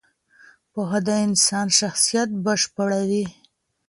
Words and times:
پوهه 0.71 0.99
د 1.07 1.09
انسان 1.25 1.67
شخصیت 1.79 2.29
بشپړوي. 2.43 3.25